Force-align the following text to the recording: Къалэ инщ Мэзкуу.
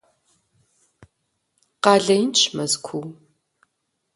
Къалэ 1.83 2.15
инщ 2.23 2.41
Мэзкуу. 2.55 3.05